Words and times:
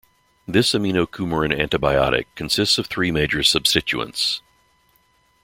This 0.47 0.71
aminocoumarin 0.73 1.51
antibiotic 1.55 2.25
consists 2.33 2.79
of 2.79 2.87
three 2.87 3.11
major 3.11 3.41
substituents. 3.43 4.41